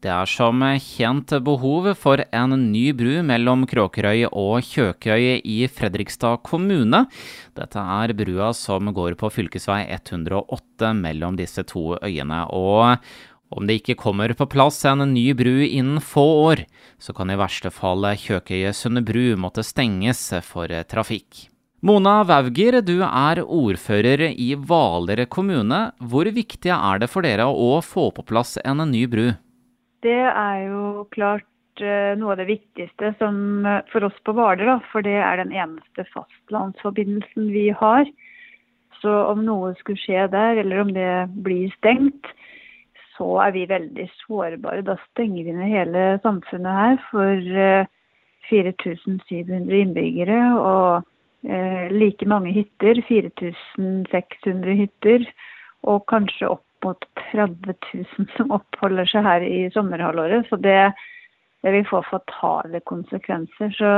Det 0.00 0.08
er 0.08 0.28
som 0.32 0.62
kjent 0.80 1.34
behov 1.44 1.90
for 2.00 2.22
en 2.32 2.54
ny 2.70 2.86
bru 2.96 3.18
mellom 3.28 3.66
Kråkerøy 3.68 4.30
og 4.30 4.64
Kjøkøy 4.64 5.42
i 5.44 5.56
Fredrikstad 5.68 6.40
kommune. 6.48 7.02
Dette 7.52 7.82
er 7.84 8.14
brua 8.16 8.48
som 8.56 8.88
går 8.96 9.18
på 9.20 9.28
fv. 9.28 9.50
108 9.60 10.94
mellom 10.96 11.36
disse 11.36 11.66
to 11.68 11.98
øyene. 12.00 12.38
Og 12.48 12.96
om 13.52 13.68
det 13.68 13.82
ikke 13.82 13.98
kommer 14.00 14.32
på 14.32 14.46
plass 14.48 14.80
en 14.88 15.04
ny 15.12 15.34
bru 15.36 15.60
innen 15.66 16.00
få 16.00 16.24
år, 16.46 16.64
så 16.96 17.12
kan 17.12 17.28
i 17.28 17.36
verste 17.36 17.68
fall 17.68 18.08
Kjøkøysundet 18.24 19.04
bru 19.04 19.36
måtte 19.36 19.66
stenges 19.68 20.22
for 20.48 20.72
trafikk. 20.88 21.44
Mona 21.84 22.22
Wauger, 22.24 22.80
du 22.80 23.02
er 23.04 23.44
ordfører 23.44 24.30
i 24.32 24.54
Hvaler 24.56 25.26
kommune. 25.28 25.90
Hvor 26.00 26.32
viktig 26.32 26.72
er 26.72 27.04
det 27.04 27.12
for 27.12 27.28
dere 27.28 27.52
å 27.52 27.84
få 27.84 28.08
på 28.16 28.24
plass 28.32 28.56
en 28.64 28.80
ny 28.88 29.04
bru? 29.04 29.28
Det 30.04 30.16
er 30.16 30.60
jo 30.64 31.04
klart 31.12 31.82
eh, 31.84 32.16
noe 32.16 32.32
av 32.32 32.40
det 32.40 32.48
viktigste 32.48 33.12
som, 33.18 33.66
eh, 33.68 33.82
for 33.92 34.06
oss 34.08 34.16
på 34.24 34.32
Hvaler, 34.36 34.78
for 34.92 35.04
det 35.04 35.18
er 35.20 35.42
den 35.42 35.52
eneste 35.52 36.06
fastlandsforbindelsen 36.14 37.50
vi 37.52 37.68
har. 37.76 38.08
Så 39.00 39.12
om 39.28 39.44
noe 39.44 39.74
skulle 39.78 40.00
skje 40.00 40.26
der, 40.32 40.60
eller 40.62 40.80
om 40.80 40.94
det 40.96 41.12
blir 41.44 41.68
stengt, 41.76 42.32
så 43.16 43.28
er 43.44 43.52
vi 43.52 43.68
veldig 43.68 44.08
sårbare. 44.22 44.84
Da 44.88 44.96
stenger 45.10 45.44
vi 45.44 45.56
ned 45.56 45.72
hele 45.72 46.04
samfunnet 46.24 46.80
her 46.80 46.96
for 47.10 47.52
4700 48.48 49.68
eh, 49.68 49.80
innbyggere 49.84 50.42
og 50.56 51.08
like 51.88 52.26
mange 52.28 52.50
hytter, 52.52 52.98
4600 53.08 54.74
hytter, 54.76 55.22
og 55.88 56.02
kanskje 56.12 56.50
opp 56.52 56.64
mot 56.84 57.04
30 57.30 57.74
000 57.94 58.28
som 58.36 58.52
oppholder 58.56 59.08
seg 59.10 59.26
her 59.26 59.44
i 59.46 59.62
sommerhalvåret. 59.74 60.48
Så 60.48 60.58
det, 60.60 60.92
det 61.64 61.74
vil 61.76 61.88
få 61.88 62.02
fatale 62.08 62.80
konsekvenser. 62.90 63.74
Så, 63.76 63.92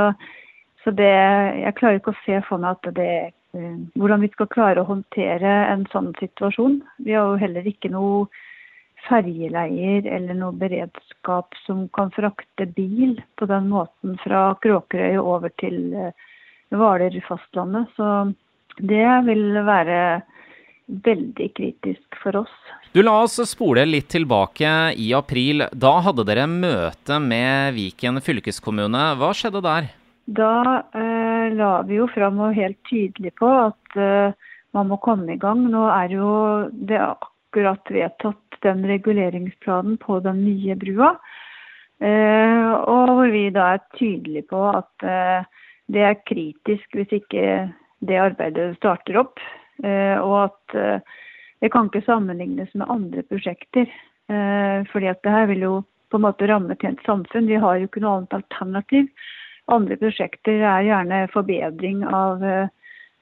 så 0.83 0.95
det, 0.95 1.13
jeg 1.63 1.77
klarer 1.79 2.01
ikke 2.01 2.15
å 2.15 2.23
se 2.25 2.41
for 2.47 2.63
meg 2.63 2.77
at 2.77 2.95
det, 2.97 3.11
eh, 3.57 3.77
hvordan 3.99 4.25
vi 4.25 4.31
skal 4.33 4.51
klare 4.53 4.83
å 4.83 4.89
håndtere 4.89 5.53
en 5.69 5.87
sånn 5.93 6.13
situasjon. 6.19 6.81
Vi 7.05 7.15
har 7.15 7.31
jo 7.31 7.41
heller 7.43 7.69
ikke 7.69 7.93
noe 7.93 8.27
ferjeleier 9.07 10.05
eller 10.07 10.37
noe 10.37 10.55
beredskap 10.55 11.55
som 11.65 11.87
kan 11.95 12.11
frakte 12.15 12.67
bil 12.77 13.17
på 13.39 13.47
den 13.49 13.67
måten 13.71 14.15
fra 14.23 14.53
Kråkerøy 14.63 15.19
over 15.19 15.51
til 15.59 15.91
eh, 15.95 16.29
Hvaler 16.73 17.15
fastlandet. 17.27 17.91
Så 17.97 18.33
det 18.79 19.09
vil 19.27 19.59
være 19.67 20.23
veldig 20.87 21.49
kritisk 21.57 22.17
for 22.21 22.43
oss. 22.43 22.53
Du 22.93 23.01
La 23.03 23.15
oss 23.23 23.39
spole 23.49 23.85
litt 23.87 24.09
tilbake 24.13 24.93
i 24.99 25.11
april. 25.17 25.65
Da 25.71 25.97
hadde 26.05 26.25
dere 26.27 26.45
møte 26.49 27.19
med 27.23 27.73
Viken 27.77 28.21
fylkeskommune. 28.21 29.05
Hva 29.17 29.31
skjedde 29.33 29.63
der? 29.65 29.89
Da 30.25 30.53
eh, 30.95 31.53
la 31.55 31.73
vi 31.87 31.97
jo 31.99 32.07
fram 32.11 32.39
og 32.45 32.55
helt 32.55 32.79
tydelig 32.87 33.33
på 33.39 33.49
at 33.49 33.97
eh, 33.99 34.35
man 34.73 34.91
må 34.91 34.99
komme 35.03 35.33
i 35.33 35.41
gang. 35.41 35.65
Nå 35.71 35.87
er 35.91 36.13
jo 36.15 36.29
det 36.71 37.01
akkurat 37.01 37.91
vedtatt 37.91 38.59
den 38.63 38.85
reguleringsplanen 38.87 39.97
på 39.99 40.19
den 40.23 40.45
nye 40.45 40.77
brua. 40.79 41.15
Eh, 42.03 42.71
og 42.89 43.11
hvor 43.15 43.29
vi 43.31 43.47
da 43.53 43.73
er 43.75 43.83
tydelige 43.97 44.47
på 44.49 44.61
at 44.71 45.07
eh, 45.07 45.43
det 45.93 46.05
er 46.07 46.23
kritisk 46.27 46.97
hvis 46.97 47.11
ikke 47.19 47.43
det 48.03 48.19
arbeidet 48.19 48.73
starter 48.79 49.19
opp. 49.21 49.43
Eh, 49.81 50.17
og 50.21 50.35
at 50.45 50.75
eh, 50.77 51.19
det 51.63 51.71
kan 51.73 51.89
ikke 51.89 52.05
sammenlignes 52.05 52.73
med 52.77 52.91
andre 52.91 53.23
prosjekter. 53.25 53.89
Eh, 54.29 54.79
fordi 54.91 55.09
at 55.11 55.21
det 55.25 55.33
her 55.33 55.47
vil 55.49 55.65
jo 55.65 55.73
på 56.13 56.19
en 56.19 56.25
måte 56.27 56.47
ramme 56.49 56.75
et 56.75 56.85
et 56.85 57.05
samfunn. 57.07 57.49
Vi 57.49 57.59
har 57.59 57.79
jo 57.79 57.89
ikke 57.89 58.03
noe 58.03 58.19
annet 58.19 58.37
alternativ. 58.37 59.09
Andre 59.71 59.97
prosjekter 59.97 60.61
er 60.61 60.85
gjerne 60.85 61.27
forbedring 61.33 62.03
av 62.05 62.43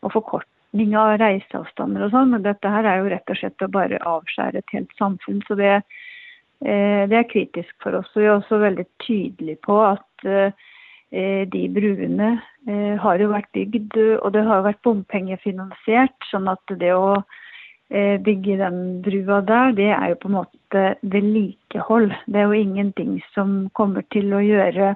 og 0.02 0.10
forkortning 0.12 0.96
av 0.98 1.20
reiseavstander 1.22 2.08
og 2.08 2.16
sånn, 2.16 2.32
men 2.34 2.42
dette 2.42 2.68
her 2.68 2.88
er 2.90 2.98
jo 2.98 3.12
rett 3.12 3.30
og 3.30 3.38
slett 3.38 3.62
å 3.62 3.70
bare 3.70 4.00
avskjære 4.10 4.58
et 4.58 4.74
helt 4.74 4.96
samfunn. 4.98 5.44
Så 5.46 5.56
det, 5.60 5.84
det 6.60 7.20
er 7.20 7.30
kritisk 7.30 7.72
for 7.86 8.00
oss. 8.00 8.10
Og 8.16 8.24
vi 8.24 8.28
er 8.28 8.34
også 8.34 8.58
veldig 8.64 8.88
tydelige 9.06 9.62
på 9.70 9.78
at 9.86 10.26
de 11.12 11.68
bruene 11.76 12.30
eh, 12.68 12.96
har 13.04 13.20
jo 13.20 13.32
vært 13.34 13.52
bygd, 13.56 13.98
og 14.24 14.32
det 14.36 14.46
har 14.48 14.64
vært 14.64 14.82
bompengefinansiert. 14.88 16.16
Sånn 16.30 16.48
at 16.52 16.76
det 16.80 16.94
å 16.96 17.18
eh, 17.92 18.16
bygge 18.24 18.58
den 18.62 18.82
brua 19.04 19.42
der, 19.48 19.76
det 19.76 19.90
er 19.92 20.14
jo 20.14 20.20
på 20.24 20.32
en 20.32 20.38
måte 20.40 20.86
vedlikehold. 21.04 22.16
Det 22.32 22.40
er 22.40 22.48
jo 22.48 22.64
ingenting 22.64 23.20
som 23.36 23.66
kommer 23.78 24.08
til 24.16 24.32
å 24.34 24.44
gjøre 24.46 24.94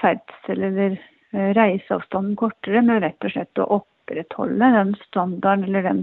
ferdsel 0.00 0.68
eller 0.70 1.00
reiseavstanden 1.32 2.34
kortere, 2.36 2.82
men 2.84 3.00
rett 3.00 3.24
og 3.24 3.32
slett 3.32 3.60
å 3.60 3.68
opprettholde 3.78 4.68
den 4.74 4.90
standarden 5.06 5.64
eller 5.64 5.86
den, 5.86 6.02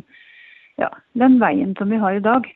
ja, 0.81 0.89
den 1.21 1.37
veien 1.41 1.75
som 1.77 1.93
vi 1.93 1.99
har 2.01 2.17
i 2.17 2.23
dag. 2.25 2.47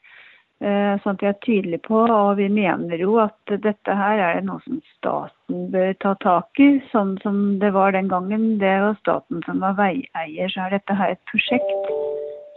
Eh, 0.64 0.94
sånn 1.04 1.18
at 1.18 1.24
vi 1.24 1.28
er 1.28 1.40
tydelige 1.44 1.84
på, 1.84 1.98
og 2.08 2.38
vi 2.40 2.46
mener 2.48 3.02
jo 3.02 3.18
at 3.20 3.52
dette 3.66 3.96
her 4.00 4.22
er 4.24 4.38
noe 4.48 4.64
som 4.64 4.78
staten 4.94 5.66
bør 5.74 5.90
ta 6.00 6.14
tak 6.24 6.62
i, 6.64 6.78
sånn 6.94 7.18
som 7.20 7.42
det 7.60 7.74
var 7.76 7.92
den 7.92 8.08
gangen. 8.08 8.46
Det 8.62 8.72
var 8.80 8.96
staten 9.02 9.44
som 9.44 9.60
var 9.60 9.76
veieier, 9.76 10.54
så 10.54 10.64
er 10.64 10.78
dette 10.78 10.96
her 10.96 11.18
et 11.18 11.24
prosjekt 11.28 11.92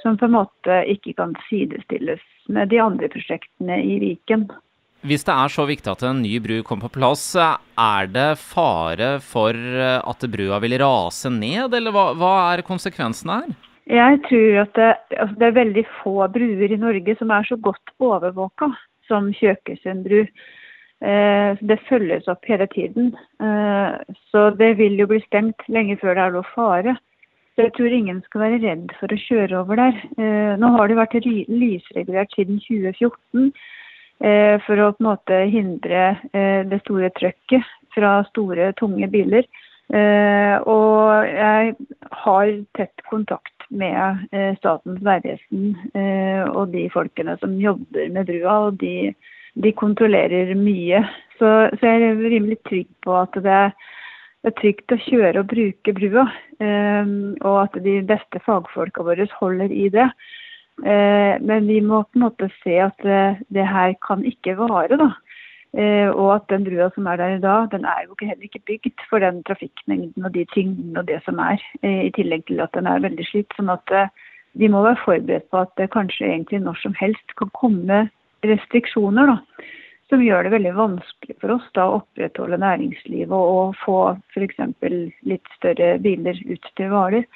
som 0.04 0.14
på 0.20 0.28
en 0.28 0.36
måte 0.36 0.78
ikke 0.92 1.16
kan 1.18 1.34
sidestilles 1.48 2.22
med 2.46 2.70
de 2.70 2.78
andre 2.84 3.10
prosjektene 3.10 3.80
i 3.82 3.98
Viken. 4.04 4.46
Hvis 5.06 5.26
det 5.26 5.34
er 5.34 5.50
så 5.50 5.66
viktig 5.66 5.90
at 5.90 6.06
en 6.06 6.22
ny 6.22 6.38
bru 6.42 6.60
kommer 6.66 6.86
på 6.86 7.00
plass, 7.00 7.26
er 7.34 8.10
det 8.10 8.30
fare 8.38 9.16
for 9.18 9.58
at 9.98 10.30
brua 10.30 10.62
vil 10.62 10.78
rase 10.78 11.30
ned, 11.34 11.74
eller 11.74 11.94
hva, 11.94 12.12
hva 12.14 12.34
er 12.52 12.66
konsekvensene 12.66 13.42
her? 13.42 13.65
Jeg 13.86 14.18
tror 14.26 14.60
at 14.64 14.74
det, 14.74 14.92
altså 15.14 15.34
det, 15.38 15.46
er 15.46 15.58
veldig 15.60 15.84
få 16.02 16.14
bruer 16.34 16.72
i 16.74 16.78
Norge 16.80 17.16
som 17.18 17.30
er 17.30 17.46
så 17.46 17.56
godt 17.56 17.92
overvåka 18.02 18.72
som 19.06 19.28
Kjøkesund 19.30 20.02
bru. 20.08 20.24
Eh, 21.06 21.60
det 21.60 21.78
følges 21.86 22.26
opp 22.28 22.48
hele 22.50 22.66
tiden. 22.72 23.12
Eh, 23.38 24.16
så 24.32 24.50
det 24.58 24.72
vil 24.80 24.98
jo 24.98 25.06
bli 25.06 25.20
stengt 25.28 25.62
lenge 25.68 25.98
før 26.00 26.16
det 26.16 26.24
er 26.24 26.34
noe 26.34 26.50
fare. 26.54 26.96
Så 27.54 27.68
jeg 27.68 27.72
tror 27.76 27.94
ingen 27.94 28.18
skal 28.26 28.42
være 28.42 28.60
redd 28.64 28.90
for 28.98 29.12
å 29.12 29.20
kjøre 29.22 29.60
over 29.62 29.78
der. 29.80 30.02
Eh, 30.18 30.56
nå 30.60 30.72
har 30.74 30.90
det 30.90 30.98
vært 30.98 31.14
lysregulert 31.24 32.34
siden 32.34 32.58
2014 32.66 33.52
eh, 34.20 34.56
for 34.66 34.82
å 34.82 34.90
på 34.96 35.04
en 35.04 35.10
måte 35.12 35.38
hindre 35.54 36.02
eh, 36.32 36.66
det 36.66 36.82
store 36.82 37.12
trøkket 37.16 37.70
fra 37.94 38.18
store, 38.32 38.72
tunge 38.80 39.08
biler. 39.14 39.46
Eh, 39.94 40.56
og 40.66 41.30
jeg 41.30 41.76
har 42.24 42.52
tett 42.74 43.06
kontakt 43.06 43.55
med 43.70 44.26
eh, 44.32 44.54
Statens 44.60 45.02
vegvesen 45.04 45.74
eh, 45.94 46.44
og 46.46 46.72
de 46.74 46.86
folkene 46.92 47.36
som 47.40 47.56
jobber 47.60 48.08
med 48.14 48.28
brua. 48.28 48.56
og 48.68 48.80
de, 48.80 49.12
de 49.54 49.72
kontrollerer 49.72 50.54
mye. 50.58 51.02
Så, 51.38 51.50
så, 51.74 51.82
jeg 51.82 52.02
er 52.02 52.22
rimelig 52.22 52.58
trygg 52.68 52.88
på 53.04 53.16
at 53.18 53.36
det 53.44 53.58
er 54.46 54.56
trygt 54.60 54.94
å 54.94 55.00
kjøre 55.08 55.42
og 55.42 55.52
bruke 55.52 55.96
brua. 55.96 56.26
Eh, 56.62 57.14
og 57.42 57.60
at 57.66 57.78
de 57.84 58.00
beste 58.06 58.42
fagfolka 58.46 59.06
våre 59.06 59.28
holder 59.40 59.72
i 59.72 59.88
det. 59.92 60.10
Men 60.76 61.64
vi 61.70 61.78
må 61.80 62.02
på 62.04 62.18
en 62.18 62.22
måte 62.26 62.50
se 62.60 62.74
at 62.84 62.98
det, 63.00 63.46
det 63.48 63.64
her 63.64 63.94
kan 64.04 64.20
ikke 64.28 64.58
vare. 64.58 64.98
da. 65.00 65.06
Eh, 65.74 66.08
og 66.08 66.30
at 66.36 66.46
den 66.48 66.64
brua 66.64 66.88
som 66.94 67.08
er 67.10 67.18
der 67.20 67.34
i 67.36 67.40
dag, 67.42 67.66
den 67.72 67.84
er 67.84 68.04
jo 68.06 68.14
heller 68.20 68.46
ikke 68.46 68.62
bygd 68.70 69.02
for 69.10 69.20
den 69.20 69.42
trafikkmengden 69.44 70.24
og 70.24 70.32
de 70.34 70.46
tyngdene 70.54 71.02
og 71.02 71.08
det 71.08 71.18
som 71.24 71.40
er, 71.42 71.60
eh, 71.82 72.06
i 72.06 72.12
tillegg 72.16 72.46
til 72.46 72.62
at 72.64 72.72
den 72.72 72.86
er 72.86 73.02
veldig 73.04 73.26
slitt. 73.28 73.52
Sånn 73.58 73.72
at 73.74 73.92
eh, 73.92 74.12
vi 74.56 74.70
må 74.72 74.82
være 74.86 75.02
forberedt 75.04 75.50
på 75.50 75.64
at 75.64 75.74
det 75.76 75.90
kanskje 75.92 76.30
egentlig 76.30 76.62
når 76.64 76.78
som 76.80 76.94
helst 76.96 77.34
kan 77.36 77.50
komme 77.58 78.06
restriksjoner 78.46 79.32
da, 79.32 79.36
som 80.08 80.22
gjør 80.22 80.46
det 80.46 80.54
veldig 80.54 80.72
vanskelig 80.76 81.36
for 81.42 81.56
oss 81.56 81.66
da, 81.74 81.88
å 81.88 81.98
opprettholde 82.00 82.60
næringslivet 82.62 83.34
og, 83.34 83.50
og 83.58 83.76
få 83.82 83.98
f.eks. 84.32 84.62
litt 85.26 85.52
større 85.58 85.96
biler 86.00 86.40
ut 86.46 86.70
til 86.78 86.92
Hvaler. 86.92 87.26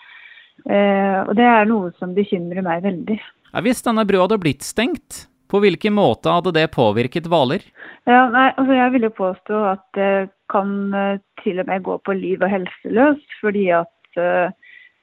Eh, 0.65 1.19
og 1.27 1.35
det 1.37 1.49
er 1.51 1.69
noe 1.69 1.93
som 1.99 2.15
bekymrer 2.17 2.65
meg 2.65 2.85
veldig. 2.87 3.19
Hvis 3.65 3.83
denne 3.83 4.07
brua 4.07 4.25
hadde 4.29 4.41
blitt 4.41 4.65
stengt, 4.65 5.27
på 5.51 5.61
hvilken 5.63 5.97
måte 5.97 6.33
hadde 6.33 6.55
det 6.57 6.71
påvirket 6.75 7.29
Hvaler? 7.31 7.65
Ja, 8.09 8.27
altså 8.31 8.75
jeg 8.77 8.93
vil 8.95 9.07
jo 9.09 9.17
påstå 9.19 9.63
at 9.73 9.83
det 9.99 10.13
kan 10.53 10.95
uh, 10.95 11.21
til 11.43 11.61
og 11.63 11.71
med 11.71 11.87
gå 11.87 11.97
på 12.07 12.17
liv 12.17 12.43
og 12.43 12.53
helse 12.53 12.93
løs. 12.99 13.23
Fordi 13.43 13.67
at 13.77 14.21
uh, 14.21 14.53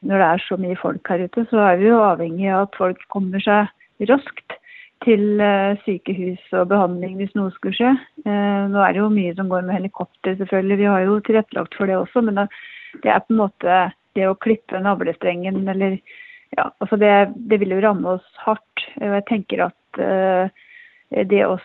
når 0.07 0.21
det 0.21 0.29
er 0.29 0.45
så 0.45 0.59
mye 0.61 0.79
folk 0.79 1.11
her 1.11 1.25
ute, 1.25 1.45
så 1.51 1.63
er 1.71 1.81
vi 1.81 1.89
jo 1.91 2.03
avhengig 2.03 2.49
av 2.51 2.67
at 2.67 2.79
folk 2.79 3.03
kommer 3.13 3.43
seg 3.43 4.09
raskt 4.09 4.57
til 5.05 5.41
uh, 5.41 5.77
sykehus 5.85 6.41
og 6.57 6.69
behandling 6.71 7.17
hvis 7.19 7.35
noe 7.37 7.53
skulle 7.55 7.77
skje. 7.77 7.93
nå 8.25 8.79
er 8.81 8.95
det 8.95 9.03
jo 9.03 9.13
mye 9.13 9.35
som 9.37 9.49
går 9.51 9.67
med 9.67 9.77
helikopter, 9.77 10.35
selvfølgelig. 10.39 10.79
Vi 10.81 10.91
har 10.91 11.05
jo 11.05 11.19
tilrettelagt 11.27 11.77
for 11.77 11.89
det 11.89 11.99
også. 11.99 12.23
Men 12.25 12.47
det 13.03 13.11
er 13.11 13.21
på 13.23 13.35
en 13.35 13.43
måte 13.43 13.81
det 14.17 14.25
å 14.25 14.39
klippe 14.41 14.79
navlestrengen 14.81 15.67
eller 15.69 15.99
ja, 16.55 16.69
altså 16.79 16.97
det, 16.97 17.11
det 17.49 17.59
vil 17.61 17.75
jo 17.75 17.83
ramme 17.83 18.15
oss 18.17 18.27
hardt. 18.45 18.85
Og 18.97 19.17
jeg 19.19 19.25
tenker 19.29 19.67
at 19.67 19.75
det 19.97 21.43
å 21.47 21.57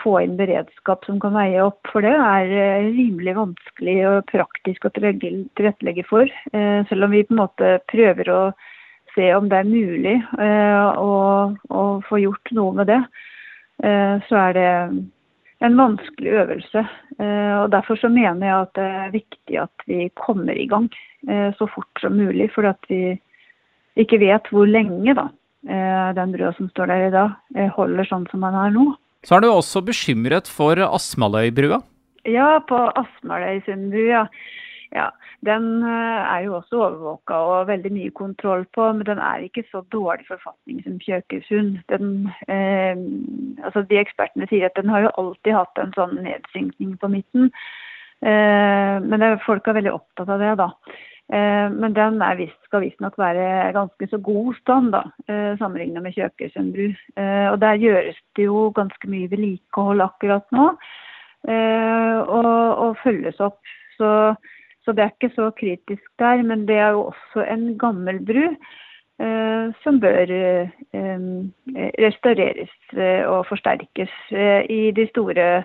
få 0.00 0.12
inn 0.24 0.38
beredskap 0.38 1.04
som 1.06 1.18
kan 1.20 1.34
veie 1.36 1.64
opp 1.64 1.88
for 1.92 2.04
det, 2.06 2.14
er 2.14 2.86
rimelig 2.86 3.34
vanskelig 3.36 3.96
og 4.08 4.30
praktisk 4.30 4.86
å 4.88 4.92
tilrettelegge 4.96 6.06
for. 6.08 6.30
Selv 6.52 7.08
om 7.08 7.12
vi 7.12 7.24
på 7.26 7.36
en 7.36 7.42
måte 7.42 7.74
prøver 7.92 8.30
å 8.32 8.40
se 9.14 9.28
om 9.36 9.50
det 9.52 9.60
er 9.60 9.68
mulig 9.68 10.16
å, 10.40 11.12
å 11.52 11.84
få 12.08 12.22
gjort 12.22 12.54
noe 12.56 12.78
med 12.80 12.90
det, 12.92 13.02
så 14.28 14.40
er 14.46 14.56
det 14.56 14.70
en 15.58 15.76
vanskelig 15.76 16.32
øvelse. 16.42 16.86
Eh, 17.20 17.54
og 17.62 17.70
Derfor 17.72 17.96
så 17.96 18.08
mener 18.08 18.46
jeg 18.46 18.60
at 18.60 18.74
det 18.76 18.88
er 19.00 19.14
viktig 19.14 19.60
at 19.62 19.86
vi 19.86 20.08
kommer 20.14 20.52
i 20.52 20.66
gang 20.68 20.88
eh, 21.28 21.52
så 21.58 21.68
fort 21.74 22.00
som 22.00 22.16
mulig. 22.16 22.50
For 22.54 22.68
at 22.68 22.80
vi 22.88 23.16
ikke 23.96 24.20
vet 24.20 24.50
hvor 24.52 24.68
lenge 24.68 25.14
da, 25.16 25.28
eh, 25.28 25.45
den 25.66 26.32
brua 26.34 26.52
som 26.54 26.68
står 26.70 26.92
der 26.92 27.06
i 27.08 27.12
dag, 27.14 27.34
holder 27.74 28.06
sånn 28.06 28.26
som 28.30 28.44
den 28.46 28.54
er 28.54 28.70
nå. 28.74 28.84
Så 29.26 29.36
er 29.36 29.42
du 29.42 29.48
også 29.50 29.82
bekymret 29.82 30.46
for 30.46 30.78
Asmaløybrua? 30.86 31.80
Ja, 32.26 32.58
på 32.68 32.78
Asmaløysundbrua. 33.02 34.26
Ja, 34.94 35.10
den 35.44 35.82
eh, 35.82 36.20
er 36.34 36.44
jo 36.46 36.54
også 36.60 36.78
overvåka 36.78 37.38
og 37.50 37.66
veldig 37.68 37.90
mye 37.92 38.12
kontroll 38.14 38.64
på, 38.74 38.86
men 38.94 39.06
den 39.08 39.18
er 39.18 39.42
ikke 39.44 39.64
så 39.70 39.82
dårlig 39.92 40.26
forfatning 40.28 40.82
som 40.84 41.00
Kjøkesund. 41.02 41.82
eh, 42.48 42.94
altså 43.64 43.82
de 43.82 43.98
ekspertene 44.00 44.48
sier 44.48 44.70
at 44.70 44.78
den 44.78 44.88
har 44.88 45.06
jo 45.06 45.14
alltid 45.18 45.58
hatt 45.58 45.82
en 45.82 45.92
sånn 45.98 46.16
nedsynkning 46.22 46.96
på 47.02 47.10
midten. 47.12 47.50
Eh, 48.22 48.96
men 49.02 49.20
det, 49.20 49.34
folk 49.44 49.66
er 49.66 49.80
veldig 49.80 49.92
opptatt 49.98 50.30
av 50.32 50.40
det, 50.40 50.54
da. 50.62 50.70
Eh, 51.32 51.70
men 51.74 51.94
den 51.94 52.20
vist, 52.38 52.58
skal 52.68 52.84
visstnok 52.84 53.16
være 53.18 53.72
ganske 53.74 54.06
så 54.10 54.18
god 54.22 54.54
stand, 54.60 54.92
da, 54.94 55.02
eh, 55.26 55.56
sammenlignet 55.58 56.04
med 56.04 56.14
Kjøkesund 56.14 56.72
bru. 56.74 56.86
Eh, 57.18 57.48
og 57.50 57.58
der 57.60 57.82
gjøres 57.82 58.18
det 58.36 58.46
jo 58.46 58.68
ganske 58.76 59.10
mye 59.10 59.30
vedlikehold 59.30 60.04
akkurat 60.06 60.46
nå, 60.54 60.70
og, 61.46 62.52
og 62.82 62.96
følges 63.04 63.40
opp. 63.40 63.60
Så 63.98 64.34
så 64.86 64.92
det 64.94 65.02
er 65.02 65.10
ikke 65.14 65.34
så 65.34 65.50
kritisk 65.50 66.10
der. 66.18 66.42
Men 66.46 66.66
det 66.68 66.76
er 66.78 66.94
jo 66.94 67.08
også 67.10 67.42
en 67.42 67.78
gammel 67.78 68.20
bru 68.22 68.54
som 69.82 69.98
bør 69.98 70.30
restaureres 71.98 72.74
og 73.26 73.46
forsterkes 73.48 74.12
i 74.70 74.92
de 74.94 75.06
store 75.08 75.64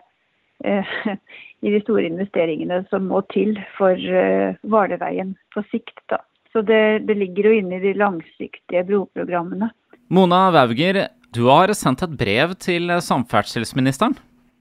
i 1.65 1.71
de 1.73 1.81
store 1.83 2.07
investeringene 2.09 2.83
som 2.89 3.07
må 3.11 3.23
til 3.33 3.55
for 3.77 3.95
uh, 3.95 4.57
Hvalerveien 4.67 5.35
på 5.53 5.63
sikt. 5.71 5.97
Da. 6.11 6.21
Så 6.51 6.63
det, 6.67 7.07
det, 7.07 7.15
ligger 7.17 7.49
jo 7.49 7.57
inne 7.61 7.79
i 7.79 7.85
de 7.85 7.93
langsiktige 7.97 8.83
broprogrammene. 8.87 9.71
Mona 10.11 10.49
Wauger, 10.51 11.05
du 11.31 11.45
har 11.47 11.71
sendt 11.77 12.03
et 12.03 12.17
brev 12.19 12.57
til 12.59 12.91
samferdselsministeren? 12.99 14.17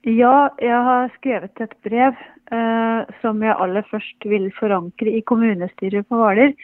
Ja, 0.07 0.49
jeg 0.57 0.77
har 0.87 1.11
skrevet 1.19 1.59
et 1.61 1.73
brev 1.85 2.15
eh, 2.49 3.09
som 3.21 3.43
jeg 3.45 3.53
aller 3.53 3.85
først 3.91 4.25
vil 4.25 4.47
forankre 4.57 5.11
i 5.13 5.21
kommunestyret 5.21 6.07
på 6.09 6.17
Hvaler. 6.17 6.55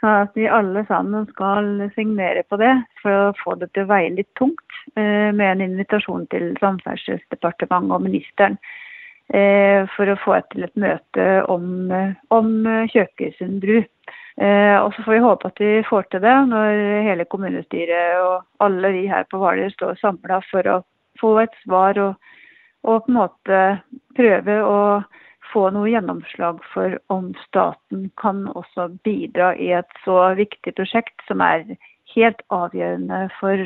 Så 0.00 0.12
at 0.22 0.32
vi 0.36 0.46
alle 0.48 0.84
sammen 0.88 1.26
skal 1.32 1.90
signere 1.96 2.44
på 2.48 2.58
det 2.60 2.72
for 3.02 3.10
å 3.10 3.36
få 3.40 3.56
det 3.60 3.70
til 3.72 3.84
å 3.84 3.90
veie 3.90 4.14
litt 4.14 4.30
tungt. 4.38 4.80
Eh, 4.94 5.28
med 5.34 5.48
en 5.50 5.64
invitasjon 5.66 6.24
til 6.32 6.54
Samferdselsdepartementet 6.62 7.96
og 7.96 8.06
ministeren. 8.06 8.56
Eh, 9.34 9.82
for 9.96 10.06
å 10.06 10.18
få 10.22 10.36
til 10.52 10.68
et 10.68 10.76
møte 10.78 11.26
om, 11.50 11.90
om 12.30 12.50
Kjøkøysund 12.92 13.58
bru. 13.64 13.80
Eh, 14.38 14.76
og 14.78 14.92
så 14.94 15.02
får 15.02 15.16
vi 15.16 15.24
håpe 15.24 15.50
at 15.50 15.62
vi 15.62 15.72
får 15.88 16.06
til 16.12 16.22
det 16.22 16.36
når 16.52 16.82
hele 17.08 17.26
kommunestyret 17.26 18.20
og 18.22 18.62
alle 18.62 18.92
vi 18.94 19.06
her 19.10 19.26
på 19.30 19.40
Hvaler 19.40 19.72
står 19.74 19.98
samla 19.98 20.42
for 20.50 20.70
å 20.70 20.80
få 21.18 21.32
et 21.42 21.56
svar 21.64 21.98
og 21.98 22.14
og 22.86 23.04
på 23.04 23.10
en 23.10 23.18
måte 23.18 23.60
prøve 24.16 24.56
å 24.62 24.80
få 25.52 25.68
noe 25.74 25.90
gjennomslag 25.90 26.60
for 26.72 26.96
om 27.12 27.32
staten 27.46 28.10
kan 28.20 28.44
også 28.54 28.88
bidra 29.06 29.54
i 29.58 29.72
et 29.78 30.00
så 30.04 30.18
viktig 30.38 30.74
prosjekt 30.78 31.26
som 31.28 31.42
er 31.42 31.64
helt 32.14 32.42
avgjørende 32.54 33.26
for, 33.40 33.62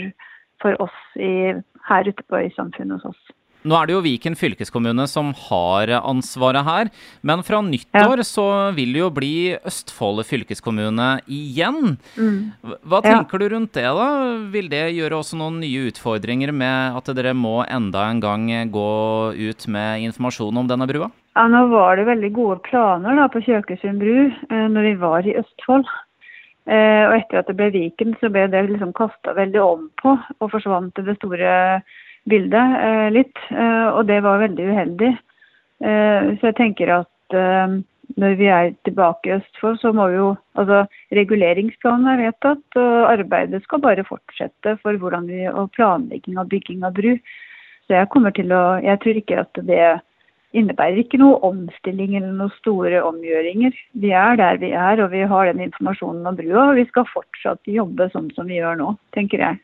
for 0.63 0.77
oss 0.85 1.01
i, 1.17 1.53
her 1.89 2.09
ute 2.09 2.25
på 2.29 2.45
øysamfunnet 2.47 3.01
hos 3.01 3.13
oss. 3.13 3.37
Nå 3.63 3.77
er 3.77 3.89
det 3.89 3.97
jo 3.97 4.03
Viken 4.05 4.37
fylkeskommune 4.39 5.05
som 5.11 5.35
har 5.49 5.93
ansvaret 6.01 6.65
her, 6.65 6.91
men 7.27 7.45
fra 7.45 7.61
nyttår 7.65 8.23
ja. 8.23 8.27
så 8.27 8.47
vil 8.77 8.95
det 8.97 9.03
jo 9.03 9.11
bli 9.13 9.35
Østfold 9.69 10.25
fylkeskommune 10.29 11.09
igjen. 11.29 11.97
Mm. 12.17 12.39
Hva 12.89 13.03
tenker 13.05 13.37
ja. 13.37 13.43
du 13.43 13.55
rundt 13.55 13.77
det, 13.77 13.85
da? 13.85 14.09
Vil 14.55 14.71
det 14.73 14.85
gjøre 14.97 15.21
også 15.21 15.39
noen 15.41 15.61
nye 15.61 15.89
utfordringer 15.91 16.55
med 16.57 17.01
at 17.01 17.13
dere 17.17 17.37
må 17.37 17.61
enda 17.69 18.07
en 18.09 18.23
gang 18.25 18.49
gå 18.73 18.91
ut 19.37 19.67
med 19.69 20.07
informasjon 20.09 20.63
om 20.63 20.71
denne 20.71 20.89
brua? 20.89 21.11
Ja, 21.37 21.47
Nå 21.51 21.67
var 21.71 21.97
det 21.97 22.09
veldig 22.09 22.33
gode 22.35 22.59
planer 22.67 23.17
da, 23.17 23.29
på 23.31 23.43
Kjøkesund 23.45 24.01
bru 24.03 24.31
eh, 24.31 24.67
når 24.73 24.89
vi 24.89 24.95
var 25.05 25.29
i 25.29 25.37
Østfold. 25.39 25.87
Eh, 26.71 27.05
og 27.07 27.15
etter 27.17 27.41
at 27.41 27.49
det 27.49 27.57
ble 27.59 27.71
Viken, 27.75 28.17
så 28.21 28.31
ble 28.33 28.45
det 28.51 28.67
liksom 28.69 28.93
kasta 28.97 29.35
veldig 29.37 29.63
om 29.63 29.87
på 30.03 30.17
og 30.17 30.51
forsvant 30.53 30.93
til 30.97 31.07
det 31.09 31.17
store 31.21 31.53
bildet 32.29 32.81
eh, 32.81 33.09
litt. 33.15 33.39
Eh, 33.51 33.87
og 33.91 34.05
det 34.11 34.21
var 34.25 34.43
veldig 34.43 34.67
uheldig. 34.73 35.13
Eh, 35.81 36.35
så 36.41 36.51
jeg 36.51 36.59
tenker 36.59 37.01
at 37.01 37.39
når 38.19 38.33
vi 38.41 38.49
er 38.51 38.73
tilbake 38.83 39.29
i 39.29 39.37
Østfold, 39.37 39.77
så 39.79 39.93
må 39.95 40.09
vi 40.11 40.17
jo 40.19 40.31
Altså, 40.59 40.83
reguleringsplanen 41.15 42.09
er 42.11 42.19
vedtatt, 42.27 42.77
og 42.77 43.07
arbeidet 43.09 43.63
skal 43.63 43.81
bare 43.81 44.05
fortsette 44.05 44.75
for 44.83 44.99
hvordan 44.99 45.29
vi 45.31 45.47
og 45.49 45.71
planlegging 45.77 46.37
av 46.43 46.51
bygging 46.51 46.83
av 46.85 46.99
bru. 46.99 47.15
Så 47.87 47.95
jeg 47.95 48.11
kommer 48.11 48.35
til 48.35 48.53
å 48.53 48.83
Jeg 48.83 49.01
tror 49.01 49.21
ikke 49.23 49.39
at 49.41 49.63
det 49.63 50.01
innebærer 50.53 50.99
ikke 51.01 51.21
noe 51.23 51.39
omstilling 51.47 52.17
eller 52.19 52.35
noen 52.35 52.53
store 52.59 53.01
omgjøringer. 53.07 53.73
Vi 54.03 54.11
er 54.11 54.37
der 54.37 54.59
vi 54.59 54.73
er, 54.75 55.01
og 55.01 55.13
vi 55.15 55.23
har 55.23 55.47
den 55.47 55.63
informasjonen 55.71 56.27
om 56.27 56.37
brua, 56.37 56.71
og 56.71 56.77
vi 56.83 56.87
skal 56.91 57.09
fortsatt 57.15 57.71
jobbe 57.71 58.11
sånn 58.11 58.29
som 58.35 58.51
vi 58.51 58.59
gjør 58.59 58.81
nå, 58.83 58.95
tenker 59.17 59.47
jeg. 59.47 59.61